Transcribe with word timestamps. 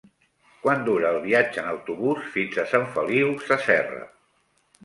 Quant 0.63 0.79
dura 0.87 1.11
el 1.15 1.19
viatge 1.25 1.61
en 1.63 1.69
autobús 1.73 2.31
fins 2.39 2.57
a 2.65 2.65
Sant 2.73 2.91
Feliu 2.97 3.33
Sasserra? 3.51 4.05